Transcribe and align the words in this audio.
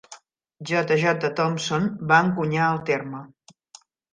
J. 0.69 0.79
J. 1.01 1.29
Thomson 1.41 1.85
va 2.13 2.19
encunyar 2.29 2.73
el 2.77 2.83
terme. 2.91 3.25